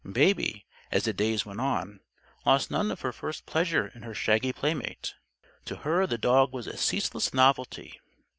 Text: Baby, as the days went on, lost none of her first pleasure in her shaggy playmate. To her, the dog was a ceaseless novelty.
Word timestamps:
Baby, 0.13 0.65
as 0.91 1.03
the 1.03 1.13
days 1.13 1.45
went 1.45 1.61
on, 1.61 1.99
lost 2.43 2.71
none 2.71 2.89
of 2.89 3.01
her 3.01 3.11
first 3.11 3.45
pleasure 3.45 3.85
in 3.93 4.01
her 4.01 4.15
shaggy 4.15 4.51
playmate. 4.51 5.13
To 5.65 5.75
her, 5.75 6.07
the 6.07 6.17
dog 6.17 6.51
was 6.53 6.65
a 6.65 6.75
ceaseless 6.75 7.35
novelty. 7.35 8.01